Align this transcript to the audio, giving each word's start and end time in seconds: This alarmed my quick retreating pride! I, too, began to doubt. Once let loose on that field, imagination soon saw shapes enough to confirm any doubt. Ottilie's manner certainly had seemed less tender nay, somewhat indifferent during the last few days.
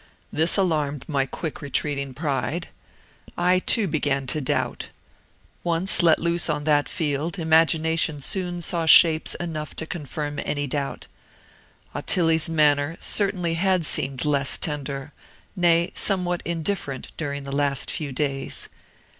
This 0.33 0.57
alarmed 0.57 1.07
my 1.07 1.27
quick 1.27 1.61
retreating 1.61 2.15
pride! 2.15 2.69
I, 3.37 3.59
too, 3.59 3.87
began 3.87 4.25
to 4.33 4.41
doubt. 4.41 4.89
Once 5.63 6.01
let 6.01 6.17
loose 6.17 6.49
on 6.49 6.63
that 6.63 6.89
field, 6.89 7.37
imagination 7.37 8.19
soon 8.19 8.63
saw 8.63 8.87
shapes 8.87 9.35
enough 9.35 9.75
to 9.75 9.85
confirm 9.85 10.39
any 10.43 10.65
doubt. 10.65 11.05
Ottilie's 11.93 12.49
manner 12.49 12.97
certainly 12.99 13.53
had 13.53 13.85
seemed 13.85 14.25
less 14.25 14.57
tender 14.57 15.13
nay, 15.55 15.91
somewhat 15.93 16.41
indifferent 16.45 17.09
during 17.15 17.43
the 17.43 17.55
last 17.55 17.91
few 17.91 18.11
days. 18.11 18.69